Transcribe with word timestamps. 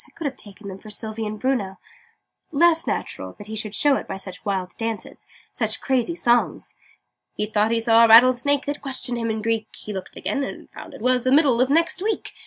I 0.07 0.11
could 0.17 0.25
have 0.25 0.35
taken 0.35 0.67
them 0.67 0.79
for 0.79 0.89
Sylvie 0.89 1.27
and 1.27 1.39
Bruno 1.39 1.77
less 2.51 2.87
natural 2.87 3.33
that 3.33 3.45
he 3.45 3.55
should 3.55 3.75
show 3.75 3.97
it 3.97 4.07
by 4.07 4.17
such 4.17 4.43
wild 4.43 4.75
dances, 4.75 5.27
such 5.53 5.79
crazy 5.79 6.15
songs! 6.15 6.73
"He 7.35 7.45
thought 7.45 7.69
he 7.69 7.79
saw 7.79 8.03
a 8.05 8.07
Rattlesnake 8.07 8.65
That 8.65 8.81
questioned 8.81 9.19
him 9.19 9.29
in 9.29 9.43
Greek: 9.43 9.67
He 9.77 9.93
looked 9.93 10.15
again, 10.15 10.43
and 10.43 10.71
found 10.71 10.95
it 10.95 11.01
was 11.01 11.23
The 11.23 11.31
Middle 11.31 11.61
of 11.61 11.69
Next 11.69 12.01
Week. 12.01 12.31